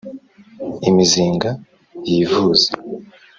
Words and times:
Imizinga 0.89 1.49
yivuza 2.09 2.71